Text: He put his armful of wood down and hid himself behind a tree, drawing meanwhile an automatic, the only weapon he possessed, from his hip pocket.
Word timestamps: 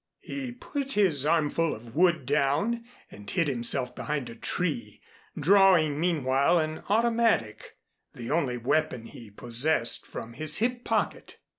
He 0.21 0.51
put 0.53 0.93
his 0.93 1.27
armful 1.27 1.75
of 1.75 1.93
wood 1.95 2.25
down 2.25 2.85
and 3.11 3.29
hid 3.29 3.47
himself 3.47 3.93
behind 3.95 4.31
a 4.31 4.35
tree, 4.35 4.99
drawing 5.39 5.99
meanwhile 5.99 6.57
an 6.57 6.81
automatic, 6.89 7.77
the 8.15 8.31
only 8.31 8.57
weapon 8.57 9.05
he 9.05 9.29
possessed, 9.29 10.07
from 10.07 10.33
his 10.33 10.57
hip 10.57 10.83
pocket. 10.83 11.37